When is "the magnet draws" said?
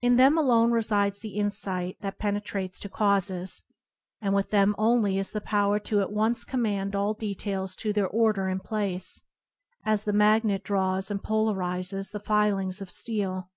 10.02-11.12